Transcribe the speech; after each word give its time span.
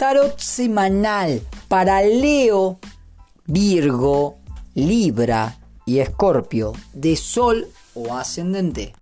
Tarot 0.00 0.38
semanal 0.38 1.42
para 1.68 2.00
Leo, 2.00 2.78
Virgo, 3.44 4.38
Libra 4.74 5.58
y 5.84 5.98
Escorpio 5.98 6.72
de 6.94 7.16
Sol 7.16 7.68
o 7.92 8.14
Ascendente. 8.14 8.94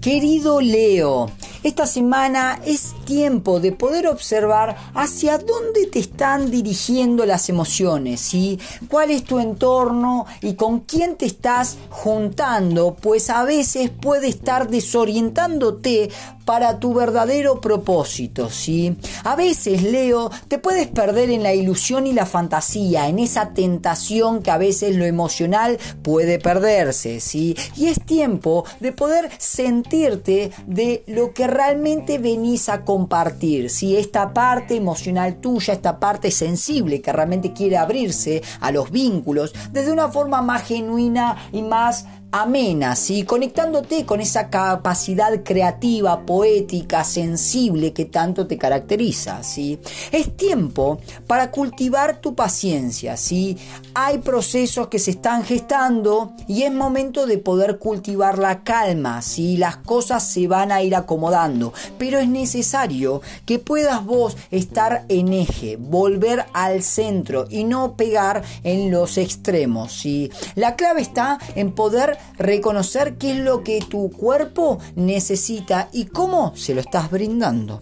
Querido 0.00 0.60
Leo, 0.60 1.26
esta 1.62 1.86
semana 1.86 2.60
es 2.64 2.94
tiempo 3.04 3.60
de 3.60 3.72
poder 3.72 4.06
observar 4.06 4.76
hacia 4.94 5.38
dónde 5.38 5.86
te 5.86 5.98
están 5.98 6.50
dirigiendo 6.50 7.26
las 7.26 7.48
emociones, 7.48 8.20
¿sí? 8.20 8.58
cuál 8.88 9.10
es 9.10 9.24
tu 9.24 9.38
entorno 9.38 10.26
y 10.40 10.54
con 10.54 10.80
quién 10.80 11.16
te 11.16 11.26
estás 11.26 11.76
juntando, 11.90 12.96
pues 13.00 13.30
a 13.30 13.44
veces 13.44 13.90
puede 13.90 14.28
estar 14.28 14.68
desorientándote 14.68 16.10
para 16.48 16.78
tu 16.80 16.94
verdadero 16.94 17.60
propósito, 17.60 18.48
¿sí? 18.48 18.96
A 19.22 19.36
veces, 19.36 19.82
Leo, 19.82 20.30
te 20.48 20.58
puedes 20.58 20.86
perder 20.86 21.28
en 21.28 21.42
la 21.42 21.52
ilusión 21.52 22.06
y 22.06 22.14
la 22.14 22.24
fantasía, 22.24 23.06
en 23.06 23.18
esa 23.18 23.50
tentación 23.50 24.42
que 24.42 24.50
a 24.50 24.56
veces 24.56 24.96
lo 24.96 25.04
emocional 25.04 25.76
puede 26.00 26.38
perderse, 26.38 27.20
¿sí? 27.20 27.54
Y 27.76 27.88
es 27.88 28.00
tiempo 28.00 28.64
de 28.80 28.92
poder 28.92 29.28
sentirte 29.36 30.50
de 30.66 31.04
lo 31.06 31.34
que 31.34 31.47
realmente 31.48 32.18
venís 32.18 32.68
a 32.68 32.84
compartir, 32.84 33.70
¿sí? 33.70 33.96
Esta 33.96 34.32
parte 34.32 34.76
emocional 34.76 35.36
tuya, 35.40 35.74
esta 35.74 35.98
parte 35.98 36.30
sensible 36.30 37.00
que 37.00 37.12
realmente 37.12 37.52
quiere 37.52 37.76
abrirse 37.76 38.42
a 38.60 38.70
los 38.70 38.90
vínculos 38.90 39.54
desde 39.72 39.92
una 39.92 40.08
forma 40.08 40.42
más 40.42 40.62
genuina 40.62 41.36
y 41.52 41.62
más 41.62 42.06
amena, 42.30 42.94
¿sí? 42.94 43.22
conectándote 43.22 44.04
con 44.04 44.20
esa 44.20 44.50
capacidad 44.50 45.42
creativa, 45.42 46.26
poética, 46.26 47.02
sensible 47.04 47.92
que 47.92 48.04
tanto 48.04 48.46
te 48.46 48.58
caracteriza. 48.58 49.42
¿sí? 49.42 49.78
Es 50.12 50.36
tiempo 50.36 51.00
para 51.26 51.50
cultivar 51.50 52.20
tu 52.20 52.34
paciencia. 52.34 53.16
¿sí? 53.16 53.56
Hay 53.94 54.18
procesos 54.18 54.88
que 54.88 54.98
se 54.98 55.12
están 55.12 55.42
gestando 55.42 56.32
y 56.46 56.64
es 56.64 56.72
momento 56.72 57.26
de 57.26 57.38
poder 57.38 57.78
cultivar 57.78 58.38
la 58.38 58.62
calma. 58.62 59.22
¿sí? 59.22 59.56
Las 59.56 59.76
cosas 59.76 60.22
se 60.22 60.46
van 60.48 60.70
a 60.70 60.82
ir 60.82 60.94
acomodando, 60.94 61.72
pero 61.98 62.18
es 62.18 62.28
necesario 62.28 63.22
que 63.46 63.58
puedas 63.58 64.04
vos 64.04 64.36
estar 64.50 65.06
en 65.08 65.32
eje, 65.32 65.76
volver 65.76 66.44
al 66.52 66.82
centro 66.82 67.46
y 67.48 67.64
no 67.64 67.96
pegar 67.96 68.42
en 68.64 68.90
los 68.90 69.16
extremos. 69.16 69.92
¿sí? 69.92 70.30
La 70.56 70.76
clave 70.76 71.00
está 71.00 71.38
en 71.54 71.72
poder 71.72 72.17
reconocer 72.36 73.16
qué 73.16 73.32
es 73.32 73.38
lo 73.38 73.62
que 73.62 73.80
tu 73.80 74.10
cuerpo 74.10 74.78
necesita 74.96 75.88
y 75.92 76.06
cómo 76.06 76.54
se 76.56 76.74
lo 76.74 76.80
estás 76.80 77.10
brindando. 77.10 77.80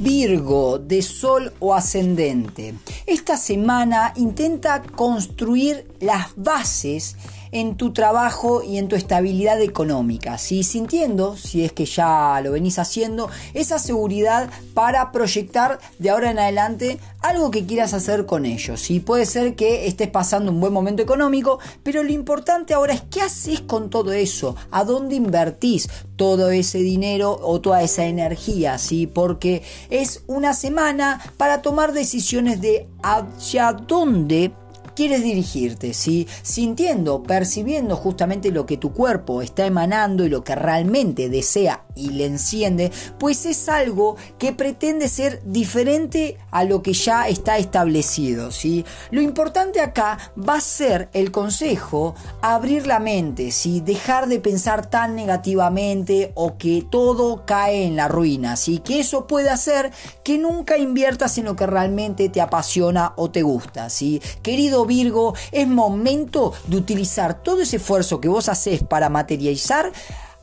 Virgo 0.00 0.78
de 0.78 1.02
Sol 1.02 1.52
o 1.60 1.74
Ascendente. 1.74 2.74
Esta 3.06 3.36
semana 3.36 4.12
intenta 4.16 4.82
construir 4.82 5.86
las 6.00 6.28
bases 6.36 7.16
en 7.52 7.76
tu 7.76 7.92
trabajo 7.92 8.62
y 8.62 8.78
en 8.78 8.88
tu 8.88 8.96
estabilidad 8.96 9.60
económica. 9.60 10.38
¿sí? 10.38 10.62
Sintiendo, 10.62 11.36
si 11.36 11.64
es 11.64 11.72
que 11.72 11.84
ya 11.84 12.40
lo 12.42 12.52
venís 12.52 12.78
haciendo, 12.78 13.28
esa 13.54 13.78
seguridad 13.78 14.50
para 14.74 15.12
proyectar 15.12 15.78
de 15.98 16.10
ahora 16.10 16.30
en 16.30 16.38
adelante 16.38 16.98
algo 17.20 17.50
que 17.50 17.66
quieras 17.66 17.94
hacer 17.94 18.26
con 18.26 18.46
ellos. 18.46 18.80
¿sí? 18.80 19.00
Puede 19.00 19.26
ser 19.26 19.54
que 19.54 19.86
estés 19.86 20.08
pasando 20.08 20.50
un 20.50 20.60
buen 20.60 20.72
momento 20.72 21.02
económico, 21.02 21.58
pero 21.82 22.02
lo 22.02 22.12
importante 22.12 22.74
ahora 22.74 22.94
es 22.94 23.02
qué 23.10 23.22
haces 23.22 23.60
con 23.60 23.90
todo 23.90 24.12
eso, 24.12 24.56
a 24.70 24.84
dónde 24.84 25.16
invertís 25.16 25.88
todo 26.16 26.50
ese 26.50 26.78
dinero 26.78 27.38
o 27.42 27.60
toda 27.60 27.82
esa 27.82 28.04
energía, 28.04 28.78
¿sí? 28.78 29.06
porque 29.06 29.62
es 29.88 30.22
una 30.26 30.54
semana 30.54 31.20
para 31.36 31.62
tomar 31.62 31.92
decisiones 31.92 32.60
de 32.60 32.86
hacia 33.02 33.72
dónde 33.72 34.52
quieres 34.94 35.22
dirigirte, 35.22 35.94
¿sí? 35.94 36.26
sintiendo, 36.42 37.22
percibiendo 37.22 37.96
justamente 37.96 38.50
lo 38.50 38.66
que 38.66 38.76
tu 38.76 38.92
cuerpo 38.92 39.42
está 39.42 39.66
emanando 39.66 40.24
y 40.24 40.28
lo 40.28 40.44
que 40.44 40.54
realmente 40.54 41.28
desea 41.28 41.84
y 42.00 42.10
le 42.10 42.26
enciende, 42.26 42.90
pues 43.18 43.46
es 43.46 43.68
algo 43.68 44.16
que 44.38 44.52
pretende 44.52 45.08
ser 45.08 45.42
diferente 45.44 46.38
a 46.50 46.64
lo 46.64 46.82
que 46.82 46.92
ya 46.92 47.28
está 47.28 47.58
establecido. 47.58 48.50
¿sí? 48.50 48.84
Lo 49.10 49.20
importante 49.20 49.80
acá 49.80 50.18
va 50.36 50.54
a 50.54 50.60
ser 50.60 51.08
el 51.12 51.30
consejo, 51.30 52.14
abrir 52.40 52.86
la 52.86 53.00
mente, 53.00 53.50
¿sí? 53.50 53.80
dejar 53.80 54.28
de 54.28 54.40
pensar 54.40 54.88
tan 54.88 55.14
negativamente 55.14 56.32
o 56.34 56.56
que 56.56 56.84
todo 56.88 57.44
cae 57.44 57.84
en 57.84 57.96
la 57.96 58.08
ruina, 58.08 58.56
¿sí? 58.56 58.78
que 58.78 59.00
eso 59.00 59.26
puede 59.26 59.50
hacer 59.50 59.92
que 60.24 60.38
nunca 60.38 60.78
inviertas 60.78 61.38
en 61.38 61.44
lo 61.44 61.56
que 61.56 61.66
realmente 61.66 62.28
te 62.28 62.40
apasiona 62.40 63.12
o 63.16 63.30
te 63.30 63.42
gusta. 63.42 63.90
¿sí? 63.90 64.22
Querido 64.42 64.86
Virgo, 64.86 65.34
es 65.52 65.68
momento 65.68 66.52
de 66.66 66.76
utilizar 66.76 67.42
todo 67.42 67.62
ese 67.62 67.76
esfuerzo 67.76 68.20
que 68.20 68.28
vos 68.28 68.48
haces 68.48 68.82
para 68.82 69.08
materializar 69.08 69.92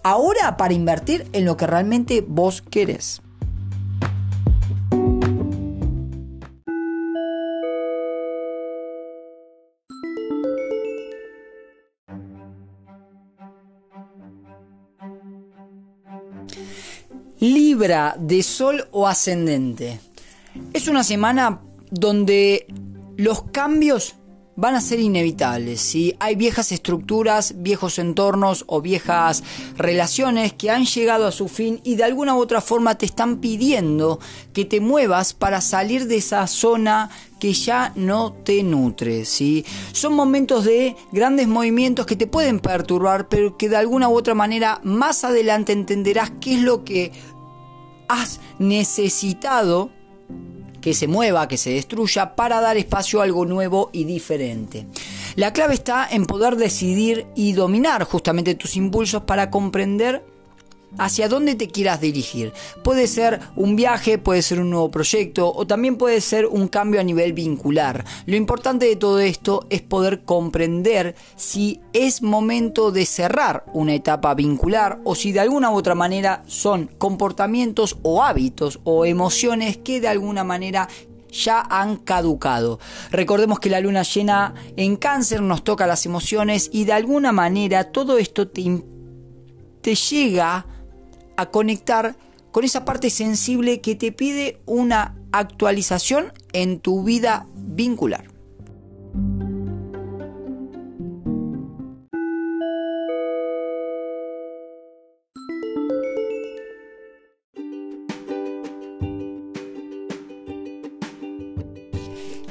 ahora 0.08 0.56
para 0.56 0.74
invertir 0.74 1.28
en 1.34 1.44
lo 1.44 1.58
que 1.58 1.68
realmente 1.68 2.24
vos 2.26 2.62
querés. 2.62 3.22
Libra 17.40 18.16
de 18.18 18.44
Sol 18.44 18.88
o 18.92 19.08
Ascendente. 19.08 20.00
Es 20.74 20.88
una 20.88 21.04
semana 21.04 21.62
donde 21.92 22.66
los 23.18 23.44
cambios 23.52 24.16
van 24.58 24.76
a 24.76 24.82
ser 24.82 25.00
inevitables. 25.00 25.80
si 25.80 26.16
Hay 26.20 26.36
viejas 26.36 26.74
estructuras, 26.74 27.54
viejos 27.58 28.00
entornos 28.00 28.66
o 28.68 28.82
viejas 28.82 29.44
relaciones 29.78 30.52
que 30.52 30.72
han 30.72 30.86
llegado 30.86 31.28
a 31.28 31.32
su 31.32 31.48
fin 31.48 31.80
y 31.84 31.96
de 31.96 32.04
alguna 32.04 32.36
u 32.36 32.40
otra 32.40 32.60
forma 32.60 32.98
te 32.98 33.06
están 33.06 33.38
pidiendo 33.38 34.20
que 34.54 34.66
te 34.66 34.82
muevas 34.82 35.34
para 35.34 35.62
salir 35.62 36.08
de 36.08 36.18
esa 36.18 36.46
zona 36.48 37.10
que 37.40 37.54
ya 37.54 37.94
no 37.96 38.34
te 38.34 38.64
nutre, 38.64 39.24
¿sí? 39.24 39.64
Son 39.92 40.14
momentos 40.14 40.66
de 40.66 40.96
grandes 41.12 41.48
movimientos 41.48 42.08
que 42.08 42.16
te 42.16 42.26
pueden 42.26 42.60
perturbar, 42.60 43.30
pero 43.30 43.58
que 43.58 43.70
de 43.70 43.78
alguna 43.78 44.10
u 44.10 44.18
otra 44.18 44.34
manera 44.34 44.82
más 44.84 45.24
adelante 45.24 45.72
entenderás 45.72 46.32
qué 46.42 46.56
es 46.56 46.62
lo 46.62 46.84
que 46.84 47.12
has 48.08 48.40
necesitado 48.58 49.92
que 50.82 50.94
se 50.94 51.08
mueva, 51.08 51.48
que 51.48 51.58
se 51.58 51.72
destruya, 51.72 52.36
para 52.36 52.62
dar 52.62 52.78
espacio 52.78 53.22
a 53.22 53.24
algo 53.24 53.46
nuevo 53.46 53.90
y 53.94 54.04
diferente. 54.04 54.88
La 55.36 55.54
clave 55.54 55.74
está 55.74 56.08
en 56.10 56.26
poder 56.26 56.56
decidir 56.56 57.28
y 57.36 57.54
dominar 57.54 58.04
justamente 58.04 58.56
tus 58.56 58.76
impulsos 58.76 59.24
para 59.24 59.50
comprender 59.50 60.24
hacia 60.98 61.30
dónde 61.30 61.56
te 61.56 61.68
quieras 61.68 62.02
dirigir. 62.02 62.54
Puede 62.84 63.08
ser 63.08 63.40
un 63.56 63.76
viaje, 63.76 64.18
puede 64.18 64.42
ser 64.42 64.60
un 64.60 64.70
nuevo 64.70 64.90
proyecto 64.90 65.52
o 65.54 65.68
también 65.68 65.98
puede 65.98 66.22
ser 66.22 66.46
un 66.46 66.68
cambio 66.68 67.00
a 67.00 67.04
nivel 67.04 67.34
vincular. 67.34 68.06
Lo 68.26 68.36
importante 68.36 68.86
de 68.86 68.96
todo 68.96 69.20
esto 69.20 69.66
es 69.70 69.82
poder 69.82 70.24
comprender 70.24 71.16
si 71.36 71.82
es 71.94 72.22
momento 72.22 72.92
de 72.92 73.06
cerrar 73.06 73.66
una 73.74 73.94
etapa 73.94 74.34
vincular 74.34 75.00
o 75.04 75.16
si 75.16 75.32
de 75.32 75.40
alguna 75.40 75.72
u 75.72 75.76
otra 75.76 75.96
manera 75.96 76.44
son 76.48 76.90
comportamientos 76.98 77.98
o 78.04 78.24
hábitos 78.24 78.80
o 78.84 79.06
emociones 79.06 79.78
que 79.78 80.02
de 80.02 80.08
alguna 80.08 80.44
manera 80.44 80.88
ya 81.32 81.62
han 81.70 81.98
caducado. 81.98 82.80
Recordemos 83.12 83.60
que 83.60 83.70
la 83.70 83.82
luna 83.82 84.04
llena 84.04 84.54
en 84.76 84.96
cáncer 84.96 85.42
nos 85.42 85.64
toca 85.64 85.88
las 85.88 86.06
emociones 86.06 86.70
y 86.72 86.86
de 86.86 86.94
alguna 86.94 87.32
manera 87.32 87.92
todo 87.92 88.18
esto 88.18 88.48
te, 88.48 88.82
te 89.82 89.96
llega 89.96 90.66
a 91.38 91.48
conectar 91.52 92.18
con 92.52 92.64
esa 92.64 92.84
parte 92.84 93.10
sensible 93.10 93.82
que 93.82 93.96
te 93.96 94.12
pide 94.12 94.60
una 94.66 95.16
actualización 95.32 96.34
en 96.54 96.80
tu 96.80 97.04
vida 97.04 97.48
vincular. 97.56 98.26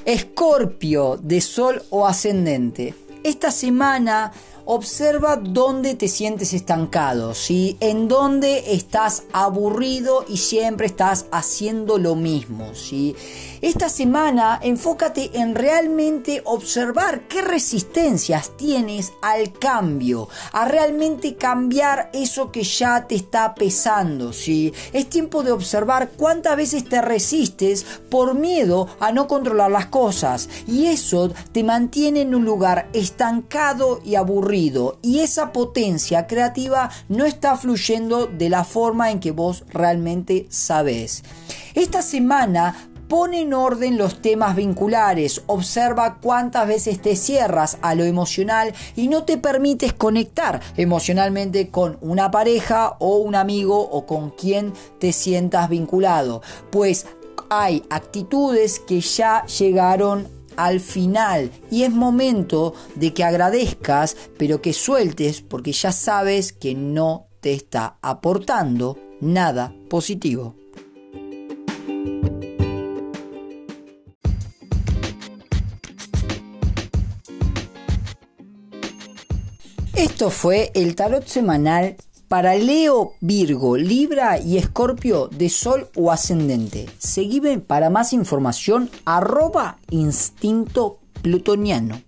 Escorpio 0.06 1.16
de 1.20 1.40
Sol 1.40 1.82
o 1.90 2.06
Ascendente. 2.06 2.94
Esta 3.24 3.50
semana 3.50 4.32
observa 4.66 5.36
dónde 5.36 5.94
te 5.94 6.08
sientes 6.08 6.52
estancado, 6.52 7.34
¿sí? 7.34 7.76
en 7.80 8.08
dónde 8.08 8.74
estás 8.74 9.22
aburrido 9.32 10.24
y 10.28 10.38
siempre 10.38 10.86
estás 10.86 11.26
haciendo 11.30 11.98
lo 11.98 12.16
mismo. 12.16 12.74
¿sí? 12.74 13.14
Esta 13.62 13.88
semana 13.88 14.58
enfócate 14.60 15.30
en 15.34 15.54
realmente 15.54 16.42
observar 16.44 17.28
qué 17.28 17.42
resistencias 17.42 18.56
tienes 18.56 19.12
al 19.22 19.52
cambio, 19.52 20.28
a 20.52 20.66
realmente 20.66 21.36
cambiar 21.36 22.10
eso 22.12 22.50
que 22.50 22.64
ya 22.64 23.06
te 23.06 23.14
está 23.14 23.54
pesando. 23.54 24.32
¿sí? 24.32 24.72
Es 24.92 25.08
tiempo 25.08 25.44
de 25.44 25.52
observar 25.52 26.10
cuántas 26.16 26.56
veces 26.56 26.84
te 26.88 27.00
resistes 27.00 27.86
por 28.10 28.34
miedo 28.34 28.88
a 28.98 29.12
no 29.12 29.28
controlar 29.28 29.70
las 29.70 29.86
cosas 29.86 30.48
y 30.66 30.86
eso 30.86 31.30
te 31.52 31.62
mantiene 31.62 32.22
en 32.22 32.34
un 32.34 32.44
lugar 32.44 32.88
estancado 32.92 34.00
y 34.04 34.16
aburrido 34.16 34.56
y 35.03 35.20
esa 35.20 35.53
potencia 35.53 36.26
creativa 36.26 36.91
no 37.08 37.25
está 37.25 37.56
fluyendo 37.56 38.26
de 38.26 38.49
la 38.49 38.64
forma 38.64 39.11
en 39.11 39.20
que 39.20 39.31
vos 39.31 39.64
realmente 39.69 40.47
sabés. 40.49 41.23
Esta 41.75 42.00
semana 42.00 42.75
Pone 43.08 43.43
en 43.43 43.55
orden 43.55 43.99
los 43.99 44.20
temas 44.20 44.56
vinculares, 44.56 45.43
observa 45.47 46.19
cuántas 46.20 46.67
veces 46.67 47.00
te 47.00 47.14
cierras 47.14 47.79
a 47.81 47.94
lo 47.94 48.03
emocional 48.03 48.75
y 48.97 49.06
no 49.06 49.23
te 49.23 49.38
permites 49.38 49.93
conectar 49.93 50.61
emocionalmente 50.76 51.69
con 51.70 51.99
una 52.00 52.32
pareja 52.32 52.97
o 52.99 53.19
un 53.19 53.37
amigo 53.37 53.79
o 53.79 54.06
con 54.06 54.31
quien 54.31 54.73
te 54.99 55.12
sientas 55.12 55.69
vinculado, 55.69 56.43
pues 56.73 57.06
hay 57.49 57.85
actitudes 57.91 58.81
que 58.81 59.00
ya 59.00 59.47
llegaron 59.47 60.26
al 60.56 60.81
final 60.81 61.50
y 61.70 61.82
es 61.82 61.91
momento 61.91 62.75
de 62.94 63.12
que 63.12 63.25
agradezcas 63.25 64.17
pero 64.38 64.61
que 64.61 64.73
sueltes 64.73 65.41
porque 65.41 65.73
ya 65.73 65.93
sabes 65.93 66.53
que 66.53 66.75
no 66.75 67.29
te 67.41 67.53
está 67.53 67.99
aportando 68.03 68.99
nada 69.20 69.75
positivo. 69.88 70.55
Esto 79.94 80.31
fue 80.31 80.70
el 80.75 80.94
tarot 80.94 81.26
semanal 81.26 81.97
para 82.28 82.55
Leo, 82.55 83.12
Virgo, 83.20 83.76
Libra 83.76 84.38
y 84.38 84.56
Escorpio 84.56 85.28
de 85.28 85.49
Sol 85.49 85.88
o 85.94 86.11
Ascendente. 86.11 86.87
Seguime 86.99 87.58
para 87.58 87.90
más 87.90 88.12
información 88.12 88.90
arroba 89.05 89.78
instinto 89.90 90.99
plutoniano. 91.23 92.00